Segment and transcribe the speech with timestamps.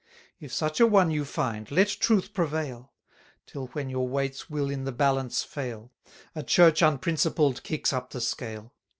[0.39, 2.91] If such a one you find, let truth prevail:
[3.45, 5.91] Till when your weights will in the balance fail:
[6.33, 8.73] A Church unprincipled kicks up the scale.